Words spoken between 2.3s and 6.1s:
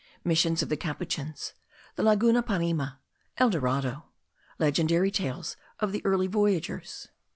PARIME. EL DORADO. LEGENDARY TALES OF THE